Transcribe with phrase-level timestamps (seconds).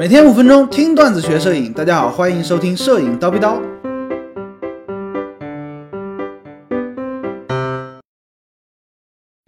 [0.00, 3.60] 每天五分钟听段子学摄影，大家好，欢迎收听摄影叨逼叨。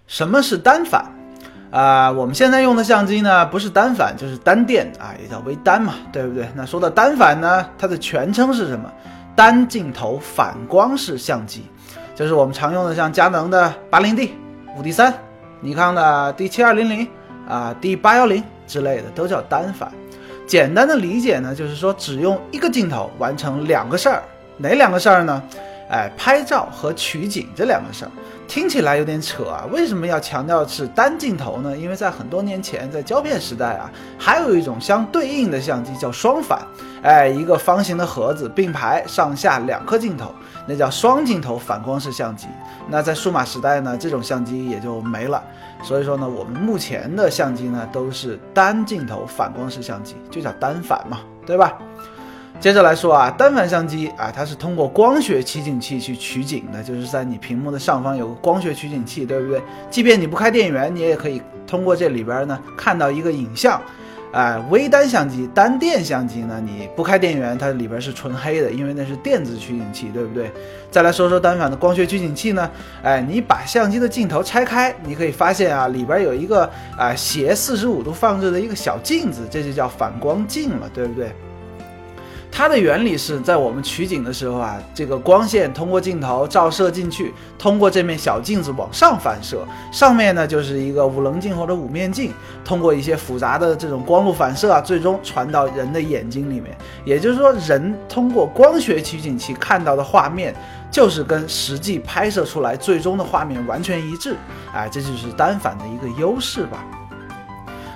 [0.06, 1.10] 什么是单反？
[1.70, 6.46] 啊、我们现在用的相机呢，不是单反就是单电啊，也叫微单嘛，对不对？
[6.54, 8.92] 那说到单反呢，它的全称是什么？
[9.34, 11.64] 单镜头反光式相机，
[12.14, 14.34] 就是我们常用的像佳能的八零 D、
[14.76, 15.14] 五 D 三、
[15.62, 17.08] 尼康的 D 七二零零
[17.48, 19.90] 啊、D 八幺零之类的，都叫单反。
[20.46, 24.22] 简单的理解呢，就是说只用一个镜头完成两个事儿，
[24.58, 25.42] 哪两个事儿呢？
[25.92, 28.10] 哎，拍照和取景这两个事儿，
[28.48, 29.68] 听起来有点扯啊。
[29.70, 31.76] 为什么要强调是单镜头呢？
[31.76, 36.60] 因为在很多年前，在胶片时代啊，还有一种相对应的相机叫双反，
[37.02, 40.32] 哎，一个方形的盒子并排上下两颗镜头，
[40.66, 42.46] 那叫双镜头反光式相机。
[42.88, 45.44] 那在数码时代呢，这种相机也就没了。
[45.82, 51.76] 所以说呢，我们目前的相机呢都是单镜头反光式相机，就叫单反嘛，对吧？
[52.62, 59.60] 接着来说啊，单反相机啊，它是通过光学取景器去取景的，就是在你屏幕的上方有个光学取景器，对不对？
[59.90, 63.82] 即便你不开电源，你也可以通过这里边呢看到一个影像。
[64.30, 70.50] 啊、微单相机、单电相机呢，你不开电源，它里边是纯黑的，因为那是电子取景器，对不对？
[70.88, 72.70] 再来说说单反的光学取景器呢，
[73.02, 76.62] 哎，你把相机的镜头拆开，你可以发现啊，里边有一个
[76.96, 81.30] 啊、斜四十五度放置的一个小镜子，这就叫反光镜了，对不对？
[82.62, 92.32] 它的原理是在我们取景的时候啊，这个光线通过镜头照射进去，通过这面小镜子往上反射，上面呢就是一个五棱镜或者五面镜，
[92.64, 96.66] 通过一些复杂的这种光路反射啊，最终传到人的眼睛里面。
[97.04, 100.54] 也就是说，人通过光学取景器看到的画面，
[100.88, 104.36] 就是跟实际拍摄出来最终的画面完全一致。
[104.72, 106.84] 哎，这就是单反的一个优势吧。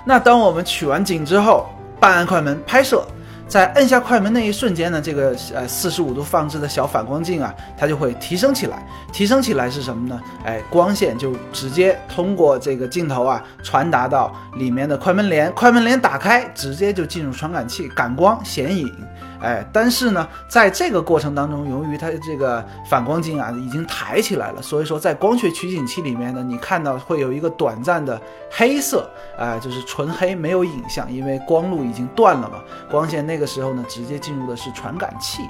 [0.04, 1.66] 那当我们取完景之后，
[2.00, 3.06] 半按快门拍摄。
[3.48, 8.84] 在摁下快门那一瞬间呢，这个呃四十五度放置的小反光镜啊，它就会提升起来。
[9.12, 10.20] 提升起来是什么呢？
[10.44, 15.50] 哎，光线就直接通过这个镜头啊，传达到里面的快门帘。
[15.52, 18.92] 快门帘打开，直接就进入传感器，感光显影。
[19.40, 28.20] 哎，但是呢，在这个过程当中，由于它这个反光镜啊已经抬起来了，所以说在光学取景器里面呢，你看到会有一个短暂的
[28.50, 29.08] 黑色，
[29.38, 32.60] 啊、就是纯黑，没有影像，因为光路已经断了嘛，
[32.90, 35.42] 光线那个时候呢，直接进入的是传感器。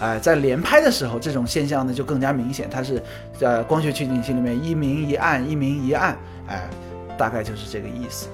[0.00, 3.02] 哎、在连拍的时候，这种现象呢就更加明显，它是
[3.40, 6.16] 呃光学取景器里面一明一暗，一明一暗，
[6.48, 6.68] 哎、
[7.16, 8.28] 大概就是这个意思。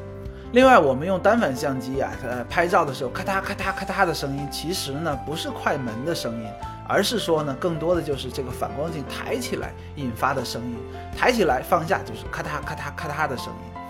[0.53, 6.49] 另外，我们用单反相机啊，呃，拍照的时候，咔嗒咔嗒咔嗒的声音，其实呢不是快门的声音，
[6.89, 10.77] 而是说呢，更多的就是这个反光镜抬起来引发的声音，
[11.17, 13.81] 抬起来放下就是咔嗒咔嗒咔嗒的声音，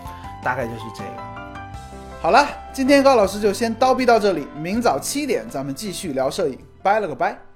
[0.43, 1.09] 大概就是这个。
[2.21, 7.50] 好了，今天高老师就先叨逼到这里，明早七点咱们继续聊摄影，拜了个拜。